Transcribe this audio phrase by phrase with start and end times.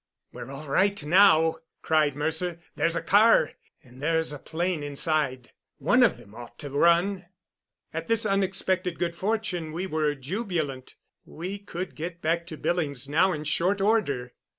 [0.33, 2.59] "We're all right now," cried Mercer.
[2.75, 3.51] "There's a car,
[3.83, 5.51] and there's a plane inside.
[5.77, 7.27] One of them ought to run."
[7.93, 10.95] At this unexpected good fortune we were jubilant.
[11.23, 14.33] We could get back to Billings now in short order.